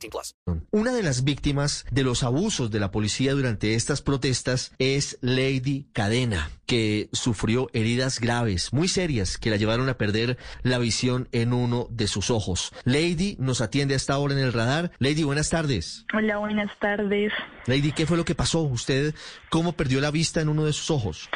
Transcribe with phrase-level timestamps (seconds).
[0.00, 0.34] 18 plus.
[0.70, 5.88] Una de las víctimas de los abusos de la policía durante estas protestas es Lady
[5.92, 11.52] Cadena, que sufrió heridas graves, muy serias, que la llevaron a perder la visión en
[11.52, 12.72] uno de sus ojos.
[12.84, 14.92] Lady nos atiende hasta ahora en el radar.
[15.00, 16.06] Lady, buenas tardes.
[16.14, 17.32] Hola, buenas tardes.
[17.66, 18.60] Lady, ¿qué fue lo que pasó?
[18.60, 19.16] ¿Usted
[19.48, 21.28] cómo perdió la vista en uno de sus ojos?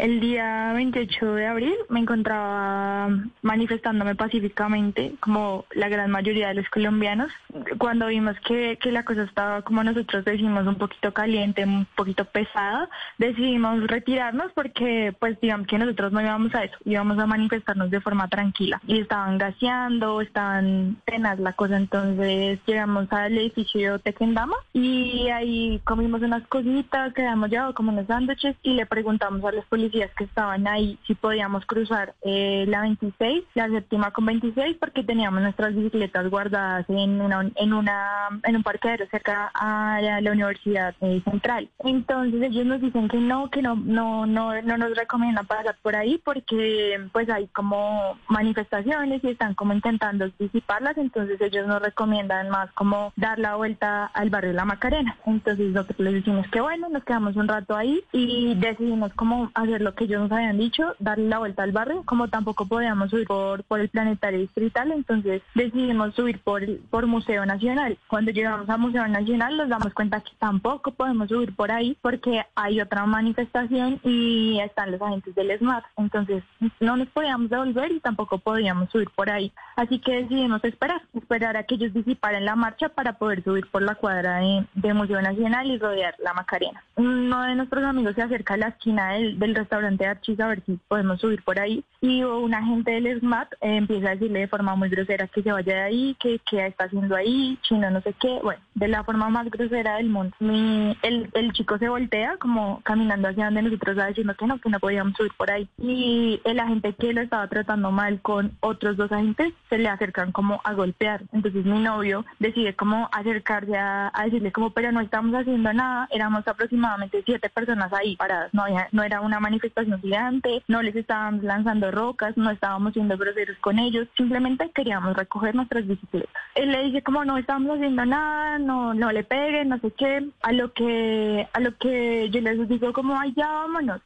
[0.00, 3.10] El día 28 de abril me encontraba
[3.42, 7.30] manifestándome pacíficamente, como la gran mayoría de los colombianos,
[7.76, 12.24] cuando vimos que, que la cosa estaba, como nosotros decimos, un poquito caliente, un poquito
[12.24, 14.69] pesada, decidimos retirarnos porque,
[15.18, 18.80] pues, digamos que nosotros no íbamos a eso, íbamos a manifestarnos de forma tranquila.
[18.86, 26.22] Y estaban gaseando, estaban penas la cosa, entonces llegamos al edificio Tequendama y ahí comimos
[26.22, 30.66] unas cositas, quedamos ya como unos sándwiches y le preguntamos a los policías que estaban
[30.66, 36.28] ahí si podíamos cruzar eh, la 26, la séptima con 26, porque teníamos nuestras bicicletas
[36.28, 41.68] guardadas en una, en una en un parqueadero cerca a la, Universidad eh, Central.
[41.80, 45.96] Entonces ellos nos dicen que no, que no, no, no, no nos recomiendan pasar por
[45.96, 52.50] ahí porque pues hay como manifestaciones y están como intentando disiparlas, entonces ellos nos recomiendan
[52.50, 55.16] más como dar la vuelta al barrio La Macarena.
[55.26, 59.80] Entonces nosotros les decimos que bueno, nos quedamos un rato ahí y decidimos como hacer
[59.80, 63.26] lo que ellos nos habían dicho, darle la vuelta al barrio, como tampoco podíamos subir
[63.26, 67.98] por, por el planetario distrital, entonces decidimos subir por, por Museo Nacional.
[68.08, 72.44] Cuando llegamos a Museo Nacional nos damos cuenta que tampoco podemos subir por ahí porque
[72.54, 76.42] hay otra manifestación y están los agentes del SMAT, entonces
[76.80, 79.52] no nos podíamos devolver y tampoco podíamos subir por ahí.
[79.76, 83.82] Así que decidimos esperar, esperar a que ellos disiparan la marcha para poder subir por
[83.82, 86.82] la cuadra de, de Museo Nacional y rodear la Macarena.
[86.96, 90.62] Uno de nuestros amigos se acerca a la esquina del, del restaurante Archis a ver
[90.66, 91.84] si podemos subir por ahí.
[92.00, 95.52] Y un agente del SMAT eh, empieza a decirle de forma muy grosera que se
[95.52, 98.40] vaya de ahí, que qué está haciendo ahí, chino no sé qué.
[98.42, 100.34] Bueno, de la forma más grosera del mundo.
[100.40, 104.80] El, el chico se voltea como caminando hacia donde nosotros a que no, que no
[104.80, 105.68] podíamos subir por ahí.
[105.78, 110.32] Y el agente que lo estaba tratando mal con otros dos agentes se le acercan
[110.32, 111.22] como a golpear.
[111.32, 116.08] Entonces mi novio decide como acercarse a, a decirle como, pero no estamos haciendo nada.
[116.10, 118.52] Éramos aproximadamente siete personas ahí paradas.
[118.52, 123.16] No, había, no era una manifestación gigante, no les estábamos lanzando rocas, no estábamos siendo
[123.16, 126.30] groseros con ellos, simplemente queríamos recoger nuestras bicicletas.
[126.54, 130.26] Él le dice como no estamos haciendo nada, no, no le peguen, no sé qué,
[130.42, 134.00] a lo que, a lo que yo les digo como ay ya vámonos,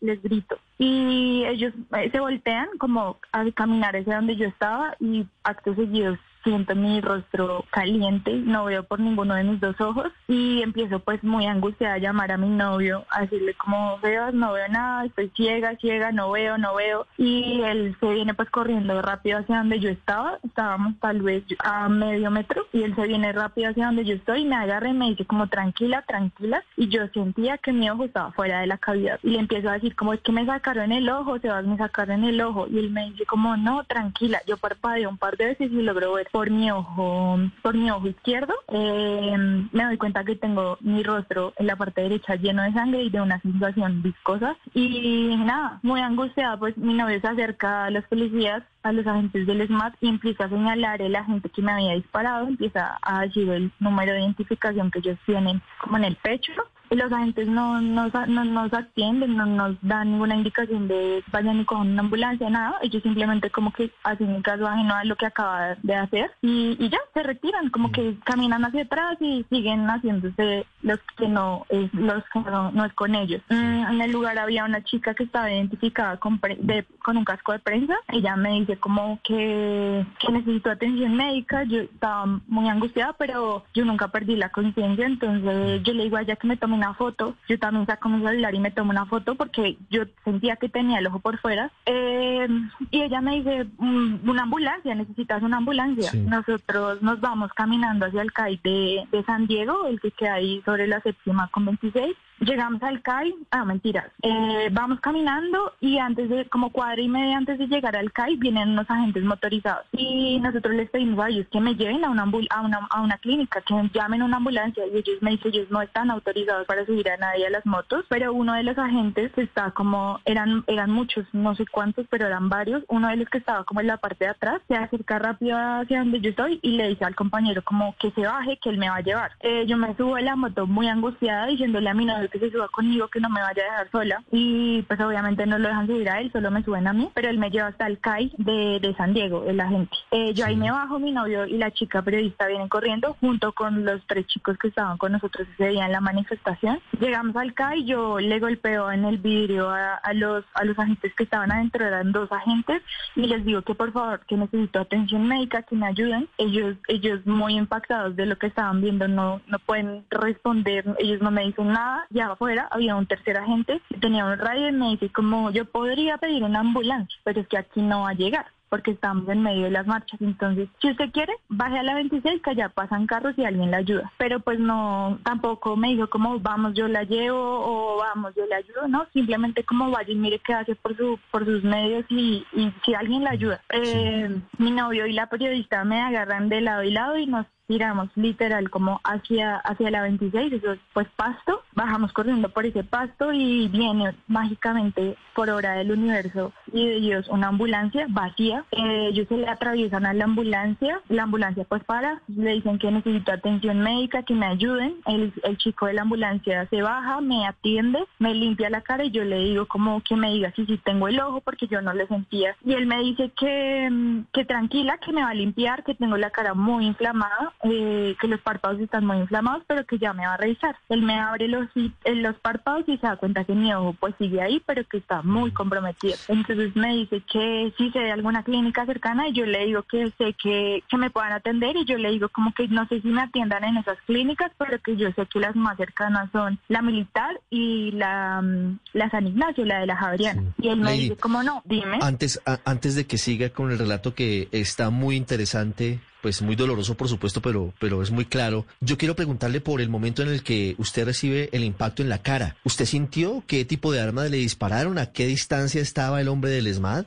[0.00, 0.58] les grito.
[0.78, 6.18] Y ellos eh, se voltean como a caminar hacia donde yo estaba y actos seguidos
[6.42, 11.22] siento mi rostro caliente, no veo por ninguno de mis dos ojos y empiezo pues
[11.22, 15.30] muy angustiada a llamar a mi novio, a decirle como veo, no veo nada, estoy
[15.36, 19.80] ciega, ciega, no veo, no veo y él se viene pues corriendo rápido hacia donde
[19.80, 24.04] yo estaba, estábamos tal vez a medio metro y él se viene rápido hacia donde
[24.04, 27.90] yo estoy, me agarra y me dice como tranquila, tranquila y yo sentía que mi
[27.90, 30.46] ojo estaba fuera de la cavidad y le empiezo a decir como es que me
[30.46, 33.84] sacaron el ojo, se va me sacaron el ojo y él me dice como no,
[33.84, 37.90] tranquila, yo parpadeo un par de veces y logro ver por mi ojo, por mi
[37.90, 42.62] ojo izquierdo, eh, me doy cuenta que tengo mi rostro en la parte derecha lleno
[42.62, 44.56] de sangre y de una sensación viscosa.
[44.74, 49.46] Y nada, muy angustiada, pues mi novio se acerca a los policías, a los agentes
[49.46, 53.48] del SMAT y empieza a señalar el agente que me había disparado, empieza a decir
[53.50, 56.52] el número de identificación que ellos tienen como en el pecho
[56.96, 61.64] los agentes no nos, no, nos atienden, no nos dan ninguna indicación de vayan y
[61.64, 62.76] con una ambulancia, nada.
[62.82, 66.76] Ellos simplemente como que hacen un caso ajeno a lo que acaba de hacer y,
[66.78, 71.64] y ya se retiran, como que caminan hacia atrás y siguen haciéndose los que no
[71.68, 73.40] es, los que no, es con ellos.
[73.48, 77.52] Mm, en el lugar había una chica que estaba identificada con, de, con un casco
[77.52, 77.94] de prensa.
[78.08, 81.62] Ella me dice como que, que necesito atención médica.
[81.64, 85.06] Yo estaba muy angustiada, pero yo nunca perdí la conciencia.
[85.06, 87.34] Entonces yo le digo a ella que me tome una foto.
[87.48, 90.98] Yo también saco mi celular y me tomo una foto porque yo sentía que tenía
[90.98, 91.70] el ojo por fuera.
[91.86, 92.48] Eh,
[92.90, 96.10] y ella me dice, mm, una ambulancia, necesitas una ambulancia.
[96.14, 100.62] Nosotros nos vamos caminando hacia el CAI de, de San Diego, el que queda ahí
[100.64, 106.28] sobre la séptima con 26 llegamos al CAI, ah, mentiras, eh, vamos caminando y antes
[106.28, 109.86] de, como cuadra y media antes de llegar al CAI, vienen unos agentes motorizados.
[109.92, 113.18] Y nosotros les pedimos a ellos que me lleven a una, a una, a una
[113.18, 114.84] clínica, que llamen una ambulancia.
[114.86, 118.04] Y ellos me dicen, ellos no están autorizados para subir a nadie a las motos,
[118.08, 122.48] pero uno de los agentes está como, eran, eran muchos, no sé cuántos, pero eran
[122.48, 125.56] varios, uno de los que estaba como en la parte de atrás, se acerca rápido
[125.56, 128.78] hacia donde yo estoy y le dice al compañero como que se baje, que él
[128.78, 129.32] me va a llevar.
[129.40, 132.50] Eh, yo me subo a la moto muy angustiada diciéndole a mi novio que se
[132.50, 135.86] suba conmigo, que no me vaya a dejar sola y pues obviamente no lo dejan
[135.86, 138.32] subir a él, solo me suben a mí, pero él me lleva hasta el CAI
[138.38, 139.96] de, de San Diego, el agente.
[140.10, 143.84] Eh, yo ahí me bajo, mi novio y la chica periodista vienen corriendo junto con
[143.84, 146.80] los tres chicos que estaban con nosotros ese día en la manifestación.
[146.98, 151.12] Llegamos al CAI, yo le golpeo en el vidrio a, a los a los agentes
[151.14, 152.82] que estaban adentro, eran dos agentes,
[153.16, 156.28] y les digo que por favor que necesito atención médica, que me ayuden.
[156.38, 161.30] Ellos ellos muy impactados de lo que estaban viendo no no pueden responder, ellos no
[161.30, 162.06] me dicen nada.
[162.26, 166.18] Afuera había un tercer agente que tenía un radio y me dice como yo podría
[166.18, 169.64] pedir una ambulancia, pero es que aquí no va a llegar porque estamos en medio
[169.64, 170.20] de las marchas.
[170.22, 173.78] Entonces, si usted quiere, baje a la 26, que allá pasan carros y alguien la
[173.78, 174.10] ayuda.
[174.16, 178.56] Pero pues no, tampoco me dijo como vamos, yo la llevo o vamos, yo la
[178.56, 182.46] ayudo, no, simplemente como vaya y mire qué hace por su por sus medios y,
[182.52, 183.60] y si alguien la ayuda.
[183.70, 188.08] Eh, mi novio y la periodista me agarran de lado y lado y nos tiramos
[188.16, 193.32] literal como hacia hacia la 26, eso es pues pasto, bajamos corriendo por ese pasto
[193.32, 199.28] y viene mágicamente por hora del universo y de Dios una ambulancia vacía, eh, ellos
[199.28, 203.78] se le atraviesan a la ambulancia, la ambulancia pues para, le dicen que necesito atención
[203.78, 208.34] médica, que me ayuden, el, el chico de la ambulancia se baja, me atiende, me
[208.34, 211.20] limpia la cara y yo le digo como que me diga si sí tengo el
[211.20, 212.56] ojo porque yo no le sentía.
[212.64, 216.16] Y él me dice que, mm, que tranquila, que me va a limpiar, que tengo
[216.16, 220.26] la cara muy inflamada eh, que los párpados están muy inflamados, pero que ya me
[220.26, 220.76] va a revisar.
[220.88, 224.14] Él me abre los, eh, los párpados y se da cuenta que mi ojo pues
[224.18, 226.16] sigue ahí, pero que está muy comprometido.
[226.28, 230.10] Entonces me dice que si sé de alguna clínica cercana y yo le digo que
[230.18, 233.08] sé que, que me puedan atender y yo le digo como que no sé si
[233.08, 236.82] me atiendan en esas clínicas, pero que yo sé que las más cercanas son la
[236.82, 240.42] militar y la, mm, la San Ignacio, la de la Javeriana.
[240.58, 241.98] Y él me Lady, dice como no, dime.
[242.00, 246.56] Antes, a- antes de que siga con el relato que está muy interesante, pues muy
[246.56, 250.28] doloroso por supuesto, pero, pero es muy claro, yo quiero preguntarle por el momento en
[250.28, 252.56] el que usted recibe el impacto en la cara.
[252.64, 254.98] ¿Usted sintió qué tipo de arma le dispararon?
[254.98, 257.06] ¿A qué distancia estaba el hombre del ESMAD?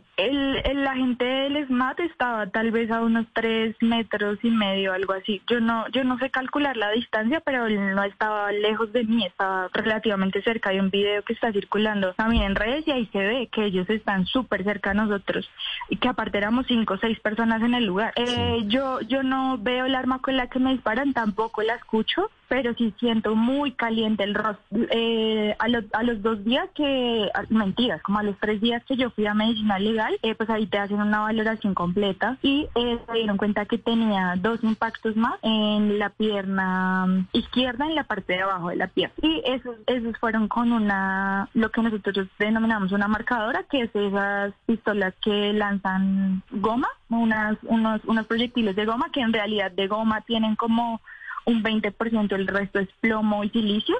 [0.63, 5.41] El agente del SMAT estaba tal vez a unos tres metros y medio, algo así.
[5.47, 9.25] Yo no, yo no sé calcular la distancia, pero él no estaba lejos de mí,
[9.25, 10.69] estaba relativamente cerca.
[10.69, 13.89] Hay un video que está circulando también en redes y ahí se ve que ellos
[13.89, 15.49] están súper cerca a nosotros
[15.89, 18.13] y que aparte éramos cinco o seis personas en el lugar.
[18.15, 22.29] Eh, yo, yo no veo el arma con la que me disparan, tampoco la escucho,
[22.47, 24.63] pero sí siento muy caliente el rostro.
[24.91, 28.95] Eh, a, los, a los dos días que, mentiras, como a los tres días que
[28.95, 32.99] yo fui a medicina legal, eh, pues ahí te hacen una valoración completa y eh,
[33.05, 38.33] se dieron cuenta que tenía dos impactos más en la pierna izquierda, en la parte
[38.33, 39.15] de abajo de la pierna.
[39.21, 44.53] Y esos, esos fueron con una, lo que nosotros denominamos una marcadora, que es esas
[44.65, 50.21] pistolas que lanzan goma, unas, unos, unos proyectiles de goma que en realidad de goma
[50.21, 51.01] tienen como
[51.45, 53.95] un 20%, el resto es plomo y silicio,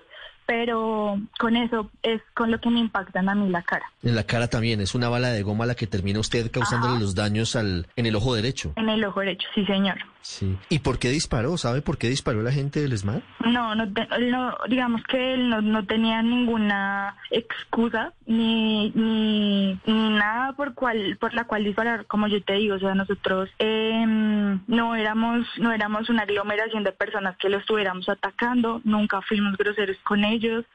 [0.45, 3.86] pero con eso es con lo que me impactan a mí la cara.
[4.04, 7.01] En la cara también, es una bala de goma la que termina usted causándole Ajá.
[7.01, 8.74] los daños al, en el ojo derecho.
[8.75, 9.98] En el ojo derecho, sí señor.
[10.24, 10.57] Sí.
[10.69, 11.57] ¿Y por qué disparó?
[11.57, 13.19] ¿Sabe por qué disparó la gente del ESMAD?
[13.45, 20.54] No, no, no, digamos que él no, no tenía ninguna excusa ni, ni, ni nada
[20.54, 24.95] por cual, por la cual disparar, como yo te digo, o sea, nosotros em, no
[24.95, 30.23] éramos, no éramos una aglomeración de personas que lo estuviéramos atacando, nunca fuimos groseros con
[30.33, 30.66] ellos,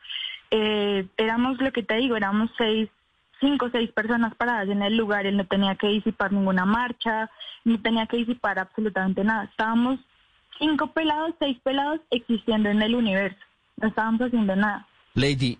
[0.51, 2.89] eh, éramos lo que te digo, éramos seis
[3.41, 7.31] cinco o seis personas paradas en el lugar, él no tenía que disipar ninguna marcha,
[7.65, 9.45] no tenía que disipar absolutamente nada.
[9.45, 10.01] Estábamos
[10.59, 13.39] cinco pelados, seis pelados existiendo en el universo.
[13.77, 14.87] No estábamos haciendo nada.
[15.15, 15.59] Lady,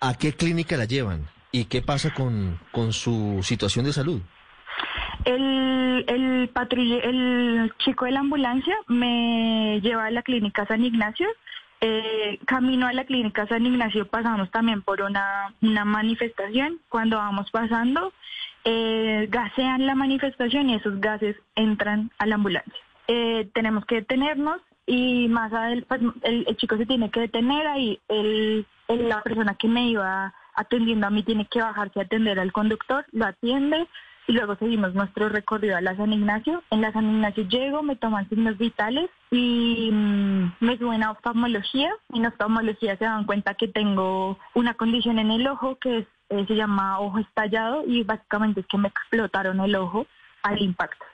[0.00, 1.26] ¿a qué clínica la llevan?
[1.52, 4.20] ¿Y qué pasa con, con su situación de salud?
[5.24, 11.28] El, el, patrulle, el chico de la ambulancia me lleva a la clínica San Ignacio.
[11.82, 16.78] Eh, camino a la clínica San Ignacio pasamos también por una, una manifestación.
[16.88, 18.12] Cuando vamos pasando,
[18.64, 22.74] eh, gasean la manifestación y esos gases entran a la ambulancia.
[23.08, 27.98] Eh, tenemos que detenernos y más adelante pues, el, chico se tiene que detener ahí.
[28.08, 32.38] El, el- la persona que me iba atendiendo a mí tiene que bajarse a atender
[32.38, 33.86] al conductor, lo atiende
[34.30, 36.62] y luego seguimos nuestro recorrido a la San Ignacio.
[36.70, 41.90] En la San Ignacio llego, me toman signos vitales y mm, me suben a oftalmología.
[42.14, 46.54] En oftalmología se dan cuenta que tengo una condición en el ojo que eh, se
[46.54, 50.06] llama ojo estallado y básicamente es que me explotaron el ojo
[50.44, 51.04] al impacto.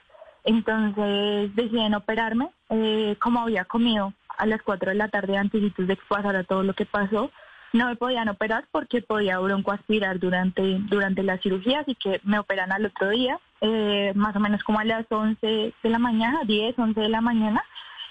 [0.43, 2.51] Entonces deciden operarme.
[2.69, 6.61] Eh, como había comido a las 4 de la tarde antes de que pasara todo
[6.61, 7.31] lo que pasó,
[7.73, 12.71] no me podían operar porque podía broncoaspirar durante, durante la cirugía, así que me operan
[12.71, 16.77] al otro día, eh, más o menos como a las 11 de la mañana, 10,
[16.77, 17.63] 11 de la mañana.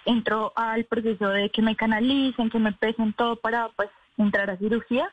[0.04, 4.56] Entro al proceso de que me canalicen, que me pesen todo para pues entrar a
[4.56, 5.10] cirugía.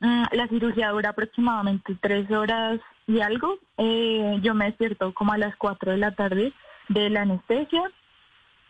[0.00, 3.58] Mm, la cirugía dura aproximadamente tres horas y algo.
[3.78, 6.52] Eh, yo me despierto como a las 4 de la tarde
[6.88, 7.82] de la anestesia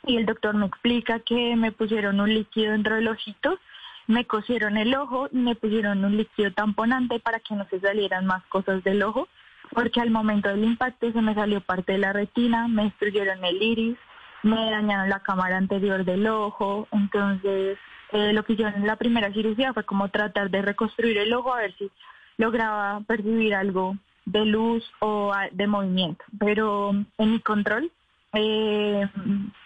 [0.05, 3.59] y el doctor me explica que me pusieron un líquido dentro del ojito
[4.07, 8.27] me cosieron el ojo y me pusieron un líquido tamponante para que no se salieran
[8.27, 9.29] más cosas del ojo,
[9.73, 13.63] porque al momento del impacto se me salió parte de la retina, me destruyeron el
[13.63, 13.99] iris,
[14.43, 17.79] me dañaron la cámara anterior del ojo, entonces
[18.13, 21.53] eh, lo que hicieron en la primera cirugía fue como tratar de reconstruir el ojo
[21.53, 21.91] a ver si
[22.37, 27.91] lograba percibir algo de luz o de movimiento, pero en mi control
[28.35, 29.09] eh,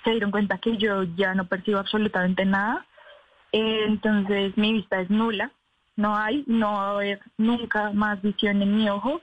[0.05, 2.87] se dieron cuenta que yo ya no percibo absolutamente nada
[3.53, 5.53] eh, entonces mi vista es nula,
[5.97, 9.21] no hay, no va a haber nunca más visión en mi ojo.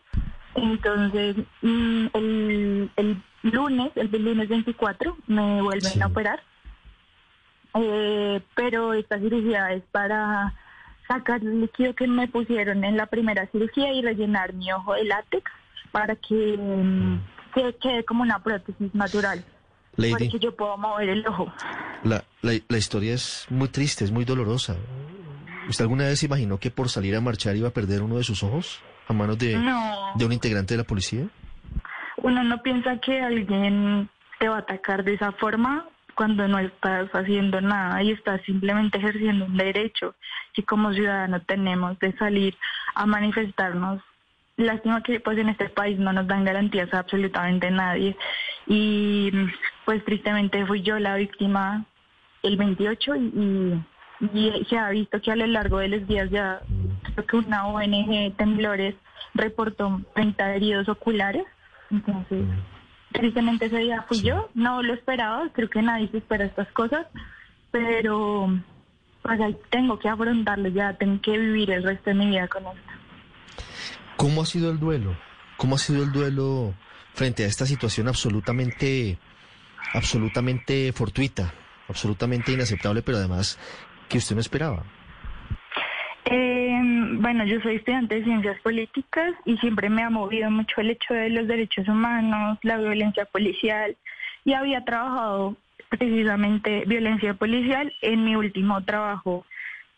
[0.56, 6.42] Entonces mm, el, el, lunes, el lunes 24, me vuelven a operar.
[7.76, 10.54] Eh, pero esta cirugía es para
[11.08, 15.06] sacar el líquido que me pusieron en la primera cirugía y rellenar mi ojo de
[15.06, 15.50] látex
[15.92, 17.20] para que, mm,
[17.54, 19.44] que quede como una prótesis natural.
[19.96, 21.52] Lady, que yo puedo mover el ojo.
[22.04, 24.76] La, la, historia es muy triste, es muy dolorosa.
[25.68, 28.44] ¿Usted alguna vez imaginó que por salir a marchar iba a perder uno de sus
[28.44, 29.60] ojos a manos de,
[30.16, 31.28] de un integrante de la policía?
[32.18, 37.10] Uno no piensa que alguien te va a atacar de esa forma cuando no estás
[37.14, 40.16] haciendo nada y estás simplemente ejerciendo un derecho
[40.54, 42.58] que como ciudadano tenemos de salir
[42.96, 44.02] a manifestarnos
[44.58, 48.18] lástima que pues en este país no nos dan garantías a absolutamente nadie
[48.66, 49.32] y
[49.86, 51.86] pues tristemente fui yo la víctima
[52.44, 53.84] el 28 y,
[54.68, 56.62] se ha visto que a lo largo de los días ya
[57.14, 58.96] creo que una ONG Temblores
[59.36, 61.46] reportó 30 heridos oculares.
[61.92, 62.46] Entonces
[63.12, 67.08] tristemente ese día fui yo no lo esperaba creo que nadie se espera estas cosas
[67.72, 68.50] pero
[69.22, 72.64] pues ahí tengo que afrontarlo ya tengo que vivir el resto de mi vida con
[72.66, 72.82] esto.
[74.18, 75.16] ¿Cómo ha sido el duelo?
[75.58, 76.74] ¿Cómo ha sido el duelo
[77.14, 79.18] frente a esta situación absolutamente,
[79.94, 81.54] absolutamente fortuita,
[81.88, 83.58] absolutamente inaceptable, pero además
[84.10, 84.84] que usted no esperaba?
[86.26, 86.80] Eh,
[87.20, 91.14] bueno, yo soy estudiante de ciencias políticas y siempre me ha movido mucho el hecho
[91.14, 93.96] de los derechos humanos, la violencia policial
[94.44, 95.56] y había trabajado
[95.90, 99.46] precisamente violencia policial en mi último trabajo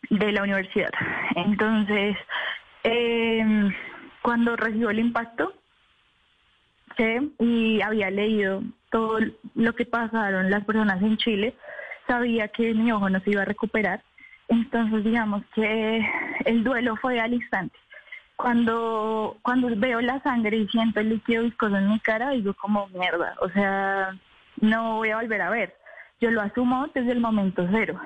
[0.08, 0.90] de la universidad.
[1.34, 2.16] Entonces,
[2.84, 3.72] eh,
[4.22, 5.54] cuando recibió el impacto
[7.38, 9.18] y había leído todo
[9.54, 11.54] lo que pasaron las personas en Chile,
[12.10, 14.02] sabía que mi ojo no se iba a recuperar.
[14.48, 16.04] Entonces, digamos que
[16.44, 17.78] el duelo fue al instante.
[18.34, 22.88] Cuando, cuando veo la sangre y siento el líquido viscoso en mi cara, digo como
[22.88, 24.16] mierda, o sea,
[24.60, 25.76] no voy a volver a ver.
[26.20, 28.00] Yo lo asumo desde el momento cero.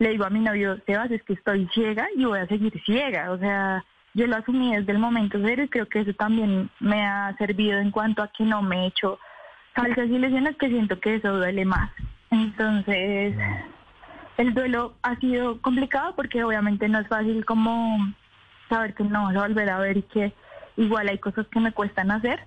[0.00, 3.30] Le digo a mi novio, Sebas, es que estoy ciega y voy a seguir ciega,
[3.30, 7.06] o sea, yo lo asumí desde el momento cero y creo que eso también me
[7.06, 9.18] ha servido en cuanto a que no me he hecho
[9.72, 11.90] falsas ilusiones que siento que eso duele más.
[12.34, 13.36] Entonces,
[14.38, 17.96] el duelo ha sido complicado porque obviamente no es fácil como
[18.68, 20.32] saber que no vas a volver a ver y que
[20.76, 22.40] igual hay cosas que me cuestan hacer,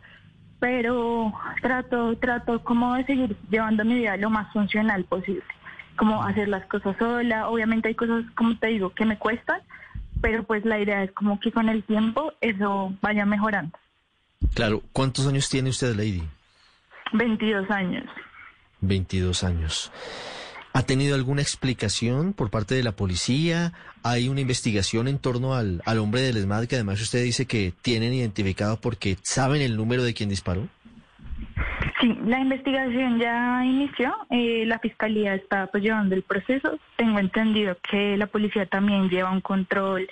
[0.59, 5.45] pero trato, trato como de seguir llevando mi vida lo más funcional posible,
[5.95, 9.61] como hacer las cosas sola, obviamente hay cosas, como te digo, que me cuestan,
[10.19, 13.77] pero pues la idea es como que con el tiempo eso vaya mejorando.
[14.53, 16.23] Claro, ¿cuántos años tiene usted, Lady?
[17.13, 18.03] 22 años.
[18.81, 19.91] 22 años.
[20.73, 23.73] ¿Ha tenido alguna explicación por parte de la policía?
[24.03, 27.73] ¿Hay una investigación en torno al, al hombre del ESMAD que además usted dice que
[27.81, 30.67] tienen identificado porque saben el número de quien disparó?
[31.99, 34.13] Sí, la investigación ya inició.
[34.29, 36.77] Eh, la fiscalía está pues, llevando el proceso.
[36.95, 40.07] Tengo entendido que la policía también lleva un control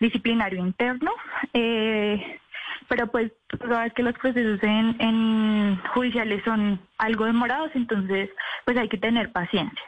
[0.00, 1.12] disciplinario interno.
[1.54, 2.38] Eh,
[2.88, 8.30] pero pues sabes que los procesos en, judiciales son algo demorados, entonces
[8.64, 9.82] pues hay que tener paciencia.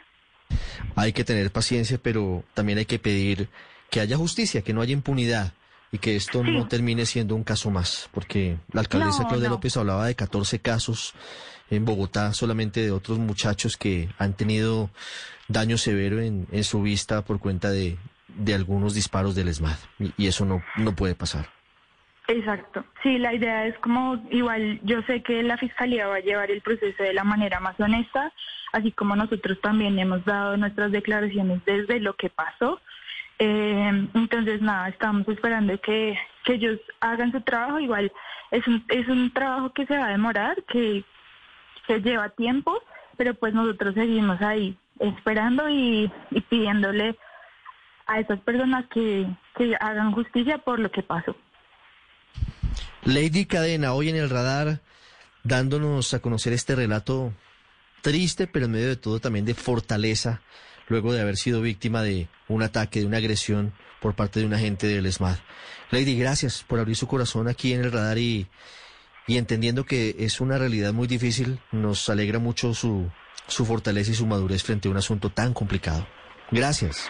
[0.97, 3.49] Hay que tener paciencia, pero también hay que pedir
[3.91, 5.53] que haya justicia, que no haya impunidad
[5.91, 6.51] y que esto Sí.
[6.51, 9.55] no termine siendo un caso más, porque la alcaldesa No, Claudia no.
[9.57, 11.15] López hablaba de 14 casos
[11.71, 14.91] en Bogotá, solamente de otros muchachos que han tenido
[15.49, 17.97] daño severo en, en su vista por cuenta de,
[18.29, 21.49] de algunos disparos del ESMAD, y, y eso no, no puede pasar.
[22.29, 22.85] Exacto.
[23.03, 26.61] Sí, la idea es como, igual yo sé que la Fiscalía va a llevar el
[26.61, 28.33] proceso de la manera más honesta,
[28.73, 32.81] así como nosotros también hemos dado nuestras declaraciones desde lo que pasó.
[33.39, 37.81] Eh, entonces, nada, estamos esperando que, que ellos hagan su trabajo.
[37.81, 38.13] Igual
[38.53, 41.05] es un, es un trabajo que se va a demorar, que,
[41.87, 42.81] que lleva tiempo,
[43.17, 47.17] pero pues nosotros seguimos ahí esperando y, y pidiéndole
[48.07, 49.27] a esas personas que,
[49.57, 51.35] que hagan justicia por lo que pasó.
[53.05, 54.81] Lady Cadena, hoy en el radar,
[55.43, 57.33] dándonos a conocer este relato
[58.01, 60.41] triste, pero en medio de todo también de fortaleza,
[60.87, 64.55] luego de haber sido víctima de un ataque, de una agresión por parte de un
[64.55, 65.37] agente del ESMAD.
[65.91, 68.47] Lady, gracias por abrir su corazón aquí en el radar y,
[69.27, 73.11] y entendiendo que es una realidad muy difícil, nos alegra mucho su,
[73.49, 76.07] su fortaleza y su madurez frente a un asunto tan complicado.
[76.53, 77.09] Gracias.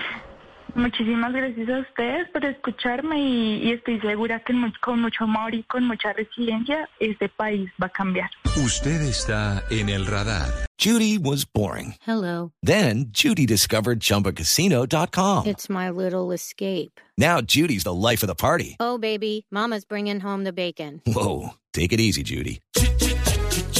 [0.74, 5.62] Muchísimas gracias a ustedes por escucharme y, y estoy segura que con mucho amor y
[5.64, 8.30] con mucha resiliencia este país va a cambiar.
[8.56, 10.46] Usted está en el radar.
[10.78, 11.94] Judy was boring.
[12.06, 12.52] Hello.
[12.62, 15.46] Then Judy discovered ChumbaCasino.com.
[15.46, 17.00] It's my little escape.
[17.16, 18.76] Now Judy's the life of the party.
[18.80, 21.00] Oh, baby, Mama's bringing home the bacon.
[21.06, 22.60] Whoa, take it easy, Judy.